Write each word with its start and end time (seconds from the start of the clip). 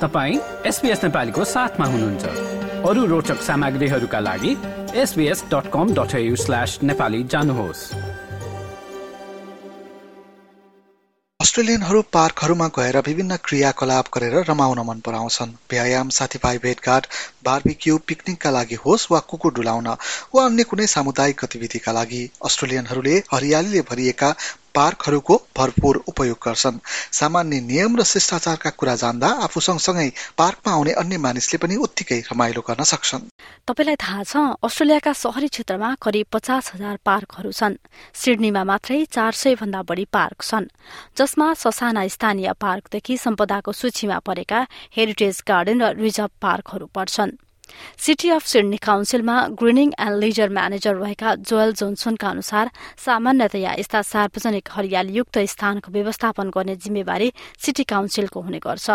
तपाईँ 0.00 0.38
एसपिएस 0.66 1.04
नेपालीको 1.04 1.44
साथमा 1.44 1.86
हुनुहुन्छ। 1.86 2.24
अरू 2.88 3.04
रोचक 3.06 3.40
सामग्रीहरूका 3.42 4.20
लागि 4.20 4.52
SBS 4.94 5.44
dot 5.44 5.70
com 5.72 5.94
dot 5.94 6.12
slash 6.36 6.78
Nepali 6.82 7.22
जानुहोस्। 7.24 7.82
अस्ट्रेलियनहरू 11.40 12.02
पार्कहरूमा 12.12 12.66
गएर 12.68 12.96
विभिन्न 13.06 13.36
क्रियाकलाप 13.44 14.06
गरेर 14.14 14.44
रमाउन 14.48 14.78
मन 14.86 15.00
पराउँछन् 15.00 15.56
व्यायाम 15.70 16.08
साथीभाइ 16.08 16.58
भेटघाट 16.58 17.06
बार्बिक्यू 17.46 17.98
पिकनिकका 18.08 18.50
लागि 18.50 18.82
होस् 18.84 19.08
वा 19.12 19.20
कुकुर 19.30 19.52
डुलाउन 19.54 19.88
वा 20.34 20.44
अन्य 20.44 20.68
कुनै 20.70 20.86
सामुदायिक 20.88 21.40
गतिविधिका 21.42 21.92
लागि 21.92 22.22
अस्ट्रेलियनहरूले 22.44 23.16
हरियालीले 23.32 23.80
भरिएका 23.90 24.30
पार्कहरूको 24.76 25.34
भरपूर 25.56 25.96
उपयोग 26.06 26.38
गर्छन्। 26.44 26.78
सामान्य 27.12 27.60
नियम 27.60 27.96
र 27.96 28.04
शिष्टाचारका 28.04 28.70
कुरा 28.70 28.94
जान्दा 28.94 29.28
आफू 29.44 29.60
सँगसँगै 29.60 30.08
पार्कमा 30.36 30.72
आउने 30.72 30.92
अन्य 31.02 31.16
मानिसले 31.18 31.58
पनि 31.58 31.76
उत्तिकै 31.80 32.18
रमाइलो 32.28 32.60
गर्न 32.60 32.84
सक्छन्। 32.84 33.24
तपाईँलाई 33.64 33.96
थाहा 33.96 34.22
छ 34.22 34.36
अस्ट्रेलियाका 34.60 35.12
शहरी 35.16 35.48
क्षेत्रमा 35.48 35.88
करिब 35.96 36.26
पचास 36.32 36.70
हजार 36.74 36.96
पार्कहरू 37.08 37.52
छन्। 37.52 37.80
सिडनीमा 38.20 38.64
मात्रै 38.64 39.00
चार 39.08 39.32
सय 39.32 39.54
भन्दा 39.56 39.80
बढ़ी 39.88 40.04
पार्क 40.12 40.44
छन्। 40.44 40.68
जसमा 41.16 41.48
ससाना 41.56 42.06
स्थानीय 42.08 42.52
पार्कदेखि 42.60 43.16
सम्पदाको 43.16 43.72
सूचीमा 43.72 44.18
परेका 44.28 44.60
हेरिटेज 44.92 45.42
गार्डन 45.48 45.82
र 45.82 45.92
रिजर्भ 45.96 46.32
पार्कहरू 46.44 46.92
पर्छन्। 46.92 47.35
सिटी 47.98 48.30
अफ 48.30 48.46
सिडनी 48.46 48.76
काउन्सिलमा 48.82 49.36
ग्रिनिङ 49.60 49.92
एण्ड 49.98 50.16
लिजर 50.22 50.48
म्यानेजर 50.48 50.94
रहेका 50.96 51.34
जोयल 51.48 51.72
जोन्सनका 51.72 52.28
अनुसार 52.28 52.70
सामान्यतया 53.04 53.72
यस्ता 53.78 54.02
सार्वजनिक 54.02 54.68
हरियालीयुक्त 54.70 55.38
स्थानको 55.54 55.92
व्यवस्थापन 55.92 56.50
गर्ने 56.56 56.76
जिम्मेवारी 56.76 57.32
सिटी 57.58 57.84
काउन्सिलको 57.84 58.40
हुने 58.40 58.58
गर्छ। 58.58 58.86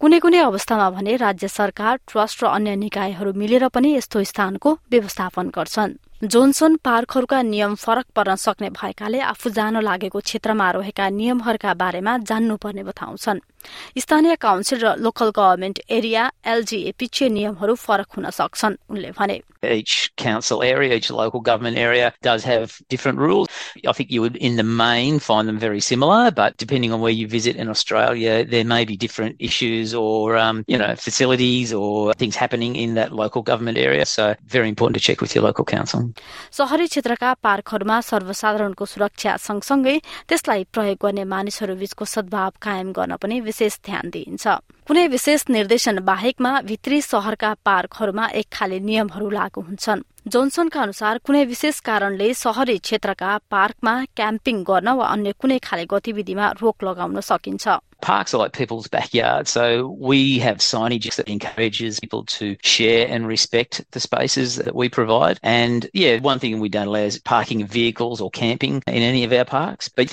कुनै 0.00 0.18
कुनै 0.20 0.38
अवस्थामा 0.44 0.88
भने 0.90 1.16
राज्य 1.16 1.48
सरकार 1.48 1.94
ट्रस्ट 2.08 2.44
र 2.44 2.46
अन्य 2.46 2.76
निकायहरू 2.76 3.32
मिलेर 3.32 3.68
पनि 3.68 3.96
यस्तो 3.96 4.22
स्थानको 4.22 4.78
व्यवस्थापन 4.90 5.48
गर्छन्। 5.56 5.96
जोन्सन 6.24 6.76
पार्कहरूका 6.84 7.40
नियम 7.42 7.74
फरक 7.74 8.06
पर्न 8.16 8.34
सक्ने 8.36 8.68
भएकाले 8.70 9.20
आफू 9.32 9.50
जान 9.50 9.80
लागेको 9.80 10.20
क्षेत्रमा 10.20 10.70
रहेका 10.70 11.08
नियमहरूका 11.10 11.72
बारेमा 11.74 12.12
जान्नुपर्ने 12.28 12.82
बताउँछन्। 12.84 13.40
स्थानीय 13.97 14.35
काउन्सिल 14.41 14.79
र 14.83 14.95
लोकल 15.03 15.29
गभर्मेन्ट 15.35 15.79
एरिया 15.99 16.31
एलजीए 16.53 16.91
पिछे 16.99 17.29
नियमहरू 17.29 17.75
फरक 17.85 18.17
हुन 18.17 18.29
सक्छन् 18.39 18.81
उनले 18.89 19.11
भने 19.19 19.41
Each 19.61 20.13
council 20.15 20.63
area, 20.63 20.95
each 20.95 21.11
local 21.11 21.41
government 21.41 21.77
area 21.77 22.13
does 22.21 22.45
have 22.45 22.81
different 22.87 23.19
rules. 23.19 23.49
I 23.85 23.91
think 23.91 24.09
you 24.09 24.21
would, 24.21 24.37
in 24.37 24.55
the 24.55 24.63
main, 24.63 25.19
find 25.19 25.49
them 25.49 25.59
very 25.59 25.81
similar, 25.81 26.31
but 26.31 26.55
depending 26.55 26.93
on 26.93 27.01
where 27.01 27.11
you 27.11 27.27
visit 27.27 27.57
in 27.57 27.67
Australia, 27.67 28.45
there 28.45 28.63
may 28.63 28.85
be 28.85 28.95
different 28.95 29.35
issues 29.39 29.93
or, 29.93 30.37
um, 30.37 30.63
you 30.67 30.77
know, 30.77 30.95
facilities 30.95 31.73
or 31.73 32.13
things 32.13 32.37
happening 32.37 32.77
in 32.77 32.93
that 32.93 33.11
local 33.11 33.41
government 33.41 33.77
area. 33.77 34.05
So, 34.05 34.33
very 34.47 34.69
important 34.69 34.95
to 34.95 35.01
check 35.01 35.19
with 35.19 35.35
your 35.35 35.43
local 35.43 35.65
council. 35.65 36.07
शहरी 36.53 36.87
क्षेत्रका 36.87 37.33
पार्कहरूमा 37.43 37.99
सर्वसाधारणको 38.11 38.85
सुरक्षा 38.93 39.35
सँगसँगै 39.47 39.97
त्यसलाई 40.29 40.63
प्रयोग 40.71 40.97
गर्ने 41.03 41.23
मानिसहरू 41.35 41.75
बीचको 41.83 42.05
सद्भाव 42.15 42.51
कायम 42.61 42.91
गर्न 42.95 43.15
पनि 43.19 43.39
विशेष 43.54 43.78
ध्यान 43.86 44.08
दिइन्छ 44.10 44.46
कुनै 44.86 45.06
विशेष 45.08 45.44
निर्देशन 45.50 45.98
बाहेकमा 46.04 46.50
भित्री 46.70 47.00
शहरका 47.02 47.52
पार्कहरूमा 47.64 48.26
एक 48.40 48.46
खाले 48.52 48.78
नियमहरू 48.88 49.28
लागू 49.30 49.60
हुन्छन् 49.68 50.02
जोन्सनका 50.34 50.80
अनुसार 50.82 51.18
कुनै 51.26 51.44
विशेष 51.52 51.78
कारणले 51.88 52.32
शहरी 52.34 52.76
क्षेत्रका 52.88 53.36
पार्कमा 53.54 53.94
क्याम्पिङ 54.18 54.62
गर्न 54.70 54.88
वा 54.98 55.06
अन्य 55.14 55.32
कुनै 55.40 55.58
खाले 55.68 55.84
गतिविधिमा 55.94 56.50
रोक 56.62 56.84
लगाउन 56.84 57.20
सकिन्छ 57.30 57.78
Parks 58.04 58.34
are 58.34 58.38
like 58.38 58.52
people's 58.52 58.88
backyard, 58.94 59.48
so 59.48 59.64
we 60.08 60.38
have 60.38 60.58
signage 60.58 61.14
that 61.16 61.28
encourages 61.34 62.00
people 62.00 62.24
to 62.32 62.48
share 62.62 63.06
and 63.08 63.26
respect 63.26 63.80
the 63.92 64.00
spaces 64.00 64.56
that 64.56 64.74
we 64.80 64.90
provide. 64.90 65.40
And 65.42 65.88
yeah, 65.94 66.20
one 66.20 66.38
thing 66.38 66.60
we 66.60 66.68
don't 66.68 66.88
allow 66.88 67.06
is 67.12 67.18
parking 67.30 67.64
vehicles 67.66 68.20
or 68.20 68.30
camping 68.30 68.82
in 68.86 69.02
any 69.10 69.24
of 69.24 69.32
our 69.32 69.46
parks. 69.46 69.88
But 69.88 70.12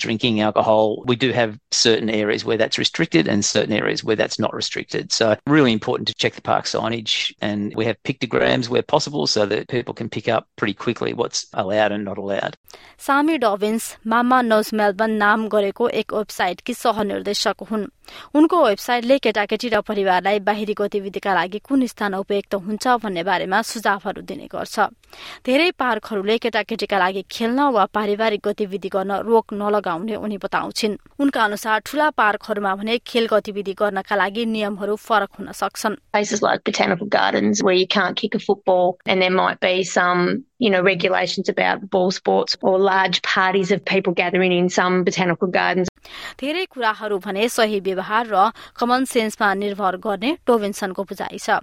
drinking 0.00 0.40
alcohol, 0.40 1.02
we 1.06 1.16
do 1.16 1.32
have 1.32 1.58
certain 1.70 2.10
areas 2.10 2.44
where 2.44 2.56
that's 2.56 2.78
restricted 2.78 3.28
and 3.28 3.44
certain 3.44 3.72
areas 3.72 4.04
where 4.04 4.16
that's 4.16 4.38
not 4.38 4.54
restricted. 4.54 5.12
So 5.12 5.36
really 5.46 5.72
important 5.72 6.08
to 6.08 6.14
check 6.14 6.34
the 6.34 6.42
park 6.42 6.64
signage 6.66 7.34
and 7.40 7.74
we 7.74 7.84
have 7.86 8.02
pictograms 8.02 8.68
where 8.68 8.82
possible 8.82 9.26
so 9.26 9.46
that 9.46 9.68
people 9.68 9.94
can 9.94 10.08
pick 10.08 10.28
up 10.28 10.48
pretty 10.56 10.74
quickly 10.74 11.12
what's 11.12 11.46
allowed 11.54 11.92
and 11.92 12.04
not 12.04 12.18
allowed. 12.18 12.56
Sami 12.98 13.36
डोबिन्स 13.38 13.84
mama 14.08 14.40
knows 14.42 14.70
Melbourne 14.74 15.10
नाम 15.22 15.46
गरेको 15.54 15.88
एक 16.00 16.12
वेबसाइटकी 16.14 16.74
सहनिर्देशक 16.74 17.62
हुन् 17.70 17.84
उनको 18.36 18.56
वेबसाइटले 18.64 19.18
केटाकेटी 19.26 19.68
र 19.74 19.80
परिवारलाई 19.88 20.38
बाहिरी 20.48 20.74
गतिविधिका 20.80 21.34
लागि 21.34 21.58
कुन 21.68 21.86
स्थान 21.92 22.14
उपयुक्त 22.24 22.54
हुन्छ 22.66 22.84
भन्ने 23.04 23.22
बारेमा 23.28 23.60
सुझावहरू 23.72 24.22
दिने 24.30 24.46
गर्छ 24.54 24.76
धेरै 25.46 25.70
पार्कहरूले 25.82 26.36
केटाकेटीका 26.44 26.98
लागि 27.04 27.22
खेल्न 27.36 27.68
वा 27.76 27.84
पारिवारिक 27.96 28.40
गतिविधि 28.48 28.88
गर्न 28.96 29.12
रोक 29.28 29.52
उनी 29.93 30.37
बताउँछिन्। 30.37 30.97
उनका 31.19 31.43
अनुसार 31.43 31.79
ठुला 31.79 32.09
पार्कहरूमा 32.09 32.75
भने 32.75 32.97
खेल 32.97 33.27
गतिविधि 33.27 33.73
गर्नका 33.73 34.15
लागि 34.15 34.45
नियमहरू 34.45 34.95
फरक 34.95 35.29
हुन 35.39 35.51
सक्छन्। 35.51 35.95
you 40.60 40.70
know, 40.70 40.80
regulations 40.82 41.48
about 41.48 41.88
ball 41.90 42.10
sports 42.10 42.56
or 42.62 42.78
large 42.78 43.20
parties 43.22 43.70
of 43.70 43.84
people 43.84 44.12
gathering 44.12 44.52
in 44.52 44.68
some 44.68 45.04
botanical 45.04 45.48
gardens. 45.48 45.88
धेरै 46.40 46.64
कुराहरू 46.70 47.18
भने 47.18 47.48
सही 47.48 47.80
व्यवहार 47.80 48.26
र 48.30 48.50
कमन 48.78 49.04
सेन्समा 49.12 49.52
निर्भर 49.62 49.96
गर्ने 50.06 50.30
टोभिन्सनको 50.46 51.02
बुझाइ 51.10 51.38
छ 51.38 51.58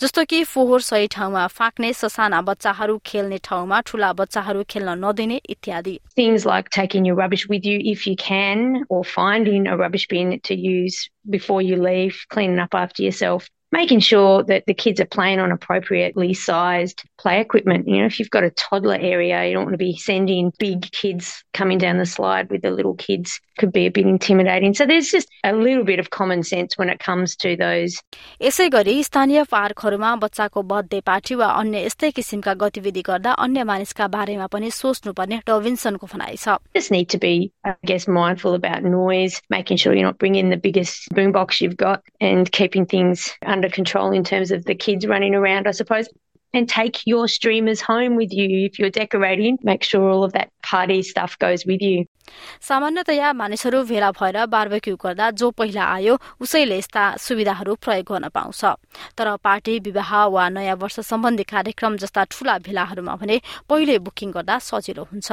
जस्तो 0.00 0.24
कि 0.30 0.42
फोहोर 0.52 0.80
सही 0.88 1.06
ठाउँमा 1.16 1.46
फाक्ने 1.58 1.92
ससाना 2.02 2.40
बच्चाहरू 2.50 2.98
खेल्ने 3.06 3.38
ठाउँमा 3.50 3.80
ठूला 3.90 4.12
बच्चाहरू 4.22 4.64
खेल्न 4.70 4.96
नदिने 5.04 5.40
इत्यादि 5.56 5.98
Things 6.16 6.46
like 6.46 6.70
taking 6.70 7.04
your 7.04 7.16
rubbish 7.16 7.48
with 7.48 7.64
you 7.64 7.78
if 7.94 8.06
you 8.06 8.16
can 8.16 8.84
or 8.88 9.04
finding 9.04 9.66
a 9.66 9.76
rubbish 9.76 10.08
bin 10.08 10.38
to 10.44 10.54
use 10.54 11.10
before 11.28 11.60
you 11.60 11.76
leave, 11.76 12.24
cleaning 12.30 12.58
up 12.58 12.74
after 12.74 13.02
yourself 13.02 13.48
making 13.72 14.00
sure 14.00 14.42
that 14.44 14.64
the 14.66 14.74
kids 14.74 15.00
are 15.00 15.06
playing 15.06 15.38
on 15.40 15.52
appropriately 15.52 16.32
sized 16.34 17.02
play 17.18 17.40
equipment. 17.40 17.86
You 17.86 18.00
know, 18.00 18.06
if 18.06 18.18
you've 18.18 18.30
got 18.30 18.44
a 18.44 18.50
toddler 18.50 18.98
area, 18.98 19.44
you 19.44 19.52
don't 19.54 19.64
want 19.64 19.74
to 19.74 19.78
be 19.78 19.96
sending 19.96 20.52
big 20.58 20.90
kids 20.92 21.44
coming 21.52 21.78
down 21.78 21.98
the 21.98 22.06
slide 22.06 22.50
with 22.50 22.62
the 22.62 22.70
little 22.70 22.94
kids. 22.94 23.40
Could 23.58 23.72
be 23.72 23.86
a 23.86 23.90
bit 23.90 24.06
intimidating. 24.06 24.72
So 24.74 24.86
there's 24.86 25.08
just 25.08 25.28
a 25.42 25.52
little 25.52 25.84
bit 25.84 25.98
of 25.98 26.10
common 26.10 26.44
sense 26.44 26.78
when 26.78 26.88
it 26.88 27.00
comes 27.00 27.34
to 27.36 27.56
those. 27.56 28.00
यसै 28.40 28.68
गरी 28.70 29.02
स्थानीय 29.04 29.42
पार्कहरूमा 29.50 30.14
बच्चाको 30.24 30.62
birthday 30.72 31.00
party 31.10 31.34
वा 31.40 31.46
अन्य 31.62 31.84
यस्तै 31.86 32.10
किसिमका 32.18 32.54
गतिविधि 32.62 33.02
गर्दा 33.08 33.32
अन्य 33.44 33.64
मानिसका 33.70 34.06
बारेमा 34.14 34.46
पनि 34.54 34.70
सोच्नुपर्ने 34.78 35.40
डोभिन्सनको 35.50 36.06
भनाइ 36.14 36.36
छ 36.44 36.56
Just 36.78 36.92
need 36.92 37.08
to 37.10 37.18
be, 37.18 37.50
I 37.64 37.74
guess, 37.84 38.06
mindful 38.06 38.54
about 38.54 38.84
noise, 38.84 39.42
making 39.50 39.82
sure 39.82 39.92
you're 39.92 40.06
not 40.06 40.18
bringing 40.18 40.50
the 40.50 40.56
biggest 40.56 41.10
boombox 41.18 41.60
you've 41.60 41.76
got 41.76 42.02
and 42.20 42.50
keeping 42.52 42.86
things 42.86 43.34
under 43.42 43.61
control 43.69 44.11
in 44.11 44.23
terms 44.23 44.51
of 44.51 44.65
the 44.65 44.75
kids 44.75 45.05
running 45.05 45.35
around, 45.35 45.67
I 45.67 45.71
suppose. 45.71 46.07
And 46.53 46.69
take 46.69 47.01
your 47.05 47.27
streamers 47.27 47.81
home 47.81 48.15
with 48.15 48.31
you 48.31 48.65
if 48.65 48.77
you're 48.77 48.91
decorating. 48.91 49.57
Make 49.63 49.83
sure 49.83 50.07
all 50.07 50.23
of 50.23 50.33
that 50.33 50.51
party 50.61 51.01
stuff 51.01 51.37
goes 51.39 51.65
with 51.65 51.81
you. 51.81 52.05
सामान्यतया 52.61 53.33
मानिसहरू 53.33 53.83
भेला 53.83 54.11
भएर 54.11 54.45
barbecue 54.45 54.95
गर्दा 54.95 55.29
जो 55.31 55.51
पहिला 55.51 55.83
आयो 55.83 56.17
उसैले 56.41 56.77
यस्ता 56.77 57.15
सुविधाहरू 57.17 57.75
प्रयोग 57.75 58.05
गर्न 58.11 58.27
पाउँछ। 58.29 58.65
तर 59.17 59.35
पार्टी 59.43 59.79
विवाह 59.79 60.25
वा 60.25 60.49
नयाँ 60.49 60.75
वर्ष 60.75 60.99
सम्बन्धी 60.99 61.43
कार्यक्रम 61.43 61.97
जस्ता 61.97 62.23
ठूला 62.23 62.57
भेलाहरूमा 62.57 63.15
भने 63.15 63.41
पहिले 63.69 63.99
बुकिङ 63.99 64.31
गर्दा 64.31 64.59
सजिलो 64.59 65.03
हुन्छ। 65.03 65.31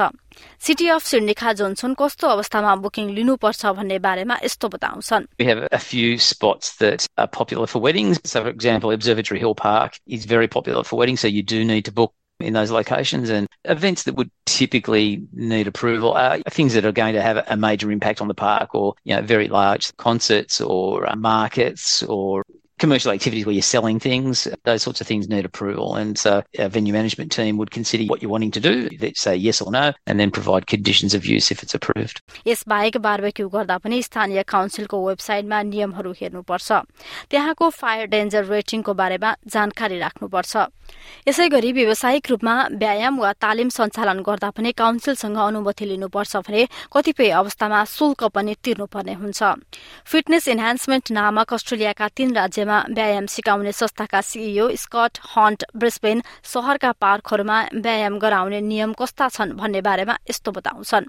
सिटी 0.59 0.87
अफ 0.87 1.03
सिडनीका 1.03 1.53
जोन्सन 1.53 1.93
कस्तो 1.93 2.27
अवस्थामा 2.27 2.75
बुकिङ 2.75 3.09
लिनुपर्छ 3.09 3.65
भन्ने 3.65 3.99
बारेमा 3.99 4.35
यस्तो 4.43 4.67
बताउँछन्। 4.67 5.27
in 12.40 12.52
those 12.52 12.70
locations 12.70 13.30
and 13.30 13.48
events 13.64 14.02
that 14.02 14.14
would 14.14 14.30
typically 14.44 15.26
need 15.32 15.66
approval 15.66 16.12
are 16.12 16.38
things 16.50 16.74
that 16.74 16.84
are 16.84 16.92
going 16.92 17.14
to 17.14 17.22
have 17.22 17.42
a 17.48 17.56
major 17.56 17.90
impact 17.90 18.20
on 18.20 18.28
the 18.28 18.34
park 18.34 18.74
or 18.74 18.94
you 19.04 19.16
know 19.16 19.22
very 19.22 19.48
large 19.48 19.96
concerts 19.96 20.60
or 20.60 21.08
uh, 21.08 21.16
markets 21.16 22.02
or 22.02 22.44
commercial 22.78 23.10
activities 23.10 23.46
where 23.46 23.54
you're 23.54 23.62
selling 23.62 23.98
things, 23.98 24.46
those 24.64 24.82
sorts 24.82 25.00
of 25.00 25.06
things 25.06 25.28
need 25.28 25.44
approval. 25.44 25.96
And 25.96 26.18
so 26.18 26.42
our 26.58 26.68
venue 26.68 26.92
management 26.92 27.32
team 27.32 27.56
would 27.56 27.70
consider 27.70 28.04
what 28.04 28.20
you're 28.20 28.30
wanting 28.30 28.50
to 28.50 28.60
do, 28.60 28.90
say 29.14 29.34
yes 29.34 29.62
or 29.62 29.72
no, 29.72 29.92
and 30.06 30.20
then 30.20 30.30
provide 30.30 30.66
conditions 30.66 31.14
of 31.14 31.24
use 31.24 31.50
if 31.50 31.62
it's 31.62 31.74
approved. 31.74 32.20
Yes 32.46 32.64
बाहेक 32.68 32.96
barbecue 33.06 33.48
गर्दा 33.48 33.78
पनि 33.84 34.02
स्थानीय 34.02 34.42
काउन्सिलको 34.52 34.96
वेबसाइटमा 35.06 35.62
नियमहरू 35.72 36.12
हेर्नुपर्छ 36.20 36.68
त्यहाँको 37.30 37.70
fire 37.80 38.06
danger 38.12 38.44
रेटिङको 38.52 38.94
बारेमा 39.00 39.34
जानकारी 39.56 39.98
राख्नुपर्छ 39.98 40.56
यसै 41.27 41.47
गरी 41.49 41.71
व्यावसायिक 41.71 42.29
रूपमा 42.29 42.55
व्यायाम 42.81 43.19
वा 43.19 43.31
तालिम 43.33 43.69
सञ्चालन 43.69 44.19
गर्दा 44.21 44.49
पनि 44.49 44.71
काउन्सिलसँग 44.71 45.37
अनुमति 45.37 45.85
लिनुपर्छ 45.85 46.33
भने 46.47 46.61
कतिपय 46.93 47.29
अवस्थामा 47.41 47.79
शुल्क 47.85 48.21
पनि 48.35 48.53
तिर्नुपर्ने 48.63 49.13
हुन्छ। 49.13 49.41
फिटनेस 50.05 50.47
इन्हान्समेन्ट 50.47 51.11
नामक 51.11 51.53
अस्ट्रेलियाका 51.53 52.07
तीन 52.17 52.29
राज्यमा 52.35 52.77
व्यायाम 52.91 53.25
सिकाउने 53.25 53.71
संस्थाका 53.71 54.21
सीईओ 54.21 54.65
स्कट 54.75 55.13
हन्ट 55.37 55.59
ब्रिस्बेन 55.75 56.17
शहरका 56.45 56.91
पार्कहरूमा 57.01 57.57
व्यायाम 57.75 58.15
गराउने 58.19 58.59
नियम 58.61 58.93
कस्ता 58.93 59.25
छन् 59.29 59.57
भन्ने 59.57 59.81
बारेमा 59.81 60.15
यस्तो 60.29 60.51
बताउँछन्। 60.51 61.05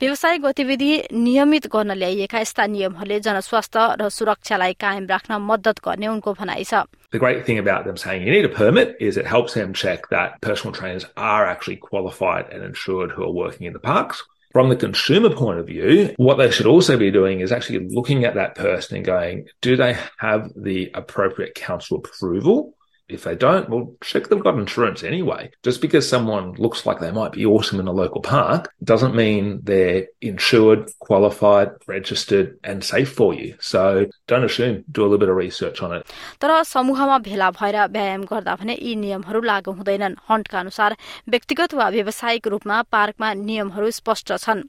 व्यवसायिक 0.00 0.42
गतिविधि 0.42 1.02
नियमित 1.12 1.66
गर्न 1.72 1.92
ल्याइएका 1.92 2.40
यस्ता 2.40 2.66
नियमहरूले 2.66 3.20
जनस्वास्थ्य 3.20 3.96
र 4.00 4.08
सुरक्षालाई 4.08 4.72
कायम 4.80 5.06
राख्न 5.06 5.38
मद्दत 5.50 5.80
गर्ने 5.84 6.06
उनको 6.06 6.34
भनाइ 6.34 6.64
छ 6.64 6.84
The 7.12 7.18
great 7.18 7.44
thing 7.44 7.58
about 7.58 7.84
them 7.84 7.96
saying 7.96 8.22
you 8.22 8.30
need 8.30 8.44
a 8.44 8.48
permit 8.48 8.96
is 9.00 9.16
it 9.16 9.26
helps 9.26 9.54
them 9.54 9.72
check 9.72 10.08
that 10.10 10.40
personal 10.40 10.72
trainers 10.72 11.04
are 11.16 11.46
actually 11.46 11.76
qualified 11.76 12.46
and 12.52 12.62
insured 12.62 13.10
who 13.10 13.24
are 13.24 13.32
working 13.32 13.66
in 13.66 13.72
the 13.72 13.80
parks. 13.80 14.22
From 14.55 14.69
the 14.69 14.77
consumer 14.77 15.35
point 15.35 15.59
of 15.59 15.67
view, 15.67 16.13
what 16.15 16.37
they 16.37 16.49
should 16.49 16.65
also 16.65 16.97
be 16.97 17.11
doing 17.11 17.41
is 17.41 17.51
actually 17.51 17.89
looking 17.89 18.23
at 18.23 18.35
that 18.35 18.55
person 18.55 18.95
and 18.95 19.05
going, 19.05 19.49
do 19.59 19.75
they 19.75 19.97
have 20.17 20.49
the 20.55 20.91
appropriate 20.93 21.55
council 21.55 21.97
approval? 21.97 22.73
If 23.10 23.24
they 23.24 23.34
don't, 23.34 23.68
well, 23.68 23.96
check 24.04 24.28
they've 24.28 24.42
got 24.42 24.56
insurance 24.56 25.02
anyway. 25.02 25.50
Just 25.64 25.80
because 25.80 26.08
someone 26.08 26.52
looks 26.52 26.86
like 26.86 27.00
they 27.00 27.10
might 27.10 27.32
be 27.32 27.44
awesome 27.44 27.80
in 27.80 27.88
a 27.88 27.92
local 27.92 28.22
park 28.22 28.72
doesn't 28.84 29.16
mean 29.16 29.60
they're 29.64 30.06
insured, 30.20 30.92
qualified, 31.00 31.70
registered, 31.88 32.58
and 32.62 32.84
safe 32.84 33.10
for 33.10 33.34
you. 33.34 33.56
So 33.60 34.06
don't 34.28 34.44
assume. 34.44 34.84
Do 34.92 35.02
a 35.02 35.08
little 35.10 35.18
bit 35.18 35.28
of 35.28 35.34
research 35.36 35.82
on 35.82 35.92
it. 35.96 36.06
तर 36.40 36.62
समूहमा 36.64 37.18
भेला 37.26 37.50
भएर 37.58 37.76
व्यायाम 37.96 38.22
गर्दा 38.30 38.54
भने 38.62 38.78
यी 38.78 38.94
नियमहरू 39.02 39.40
लागू 39.42 39.72
हुँदैनन् 39.80 40.14
हन्टका 40.30 40.60
अनुसार 40.60 40.96
व्यक्तिगत 41.34 41.74
वा 41.74 41.88
व्यावसायिक 41.96 42.46
रूपमा 42.46 42.80
पार्कमा 42.94 43.32
नियमहरू 43.42 43.90
स्पष्ट 43.98 44.32
छन् 44.46 44.62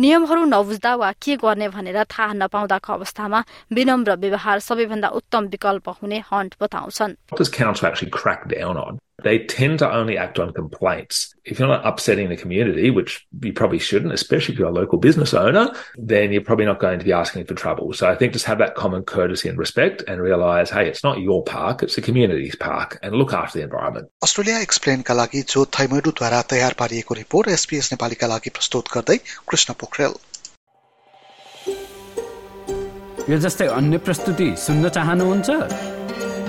नियमहरू 0.00 0.44
नबुझ्दा 0.44 0.94
वा 1.04 1.12
के 1.22 1.36
गर्ने 1.44 1.68
भनेर 1.70 2.02
थाहा 2.10 2.32
नपाउँदाको 2.42 2.92
अवस्थामा 2.98 3.44
विनम्र 3.72 4.16
व्यवहार 4.26 4.58
सबैभन्दा 4.68 5.08
उत्तम 5.22 5.46
विकल्प 5.54 5.88
हुने 6.02 6.22
हन्ट 6.32 6.54
बताउँछन् 6.60 7.16
What 7.30 7.38
does 7.38 7.50
council 7.71 7.87
actually 7.87 8.11
crack 8.11 8.47
down 8.49 8.77
on. 8.77 8.99
They 9.23 9.39
tend 9.45 9.79
to 9.79 9.91
only 9.93 10.17
act 10.17 10.39
on 10.39 10.51
complaints. 10.51 11.33
If 11.45 11.59
you're 11.59 11.67
not 11.67 11.85
upsetting 11.85 12.29
the 12.29 12.35
community, 12.35 12.89
which 12.89 13.25
you 13.41 13.53
probably 13.53 13.77
shouldn't, 13.77 14.13
especially 14.13 14.53
if 14.53 14.59
you're 14.59 14.69
a 14.69 14.79
local 14.79 14.97
business 14.97 15.33
owner, 15.33 15.65
then 15.95 16.31
you're 16.31 16.47
probably 16.49 16.65
not 16.65 16.79
going 16.79 16.97
to 16.97 17.05
be 17.05 17.13
asking 17.13 17.45
for 17.45 17.53
trouble. 17.53 17.93
So 17.93 18.09
I 18.09 18.15
think 18.15 18.33
just 18.33 18.45
have 18.45 18.57
that 18.57 18.73
common 18.73 19.03
courtesy 19.03 19.47
and 19.47 19.59
respect 19.59 20.03
and 20.07 20.21
realize, 20.21 20.71
hey, 20.71 20.87
it's 20.87 21.03
not 21.03 21.19
your 21.19 21.43
park, 21.43 21.83
it's 21.83 21.95
the 21.95 22.01
community's 22.01 22.55
park, 22.55 22.97
and 23.03 23.15
look 23.15 23.31
after 23.33 23.59
the 23.59 23.63
environment. 23.63 24.09
Australia 24.23 24.59
एक्सप्लेनका 24.61 25.13
लागि 25.21 25.41
जो 25.53 25.65
थैमोडुद्वारा 25.79 26.41
तयार 26.55 26.75
पारिएको 26.81 27.13
report 27.21 27.47
SBS 27.59 27.91
नेपालीका 27.93 28.27
लागि 28.33 28.49
प्रस्तुत 28.57 28.91
गर्दै 28.97 29.17
कृष्ण 29.49 29.73
पोखरेल 29.85 30.19
यो 33.29 33.37
जस्तै 33.45 33.67
अन्य 33.79 33.97
प्रस्तुति 34.09 34.49
सुन्न 34.65 34.89
चाहनुहुन्छ 34.97 36.00